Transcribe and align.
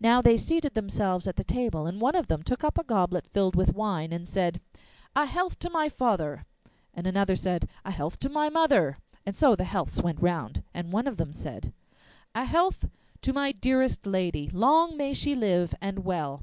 Now 0.00 0.20
they 0.20 0.36
seated 0.36 0.74
themselves 0.74 1.28
at 1.28 1.36
the 1.36 1.44
table, 1.44 1.86
and 1.86 2.00
one 2.00 2.16
of 2.16 2.26
them 2.26 2.42
took 2.42 2.64
up 2.64 2.76
a 2.78 2.82
goblet 2.82 3.28
filled 3.28 3.54
with 3.54 3.76
wine, 3.76 4.12
and 4.12 4.26
said, 4.26 4.60
'A 5.14 5.26
health 5.26 5.56
to 5.60 5.70
my 5.70 5.88
father!' 5.88 6.44
And 6.94 7.06
another 7.06 7.36
said, 7.36 7.68
'A 7.84 7.92
health 7.92 8.18
to 8.18 8.28
my 8.28 8.48
mother!' 8.48 8.98
and 9.24 9.36
so 9.36 9.54
the 9.54 9.62
healths 9.62 10.02
went 10.02 10.20
round. 10.20 10.64
Then 10.74 10.90
one 10.90 11.06
of 11.06 11.16
them 11.16 11.32
said: 11.32 11.72
'A 12.34 12.46
health 12.46 12.86
to 13.20 13.32
my 13.32 13.52
dearest 13.52 14.04
lady, 14.04 14.50
Long 14.52 14.96
may 14.96 15.14
she 15.14 15.32
live 15.36 15.72
and 15.80 16.04
well! 16.04 16.40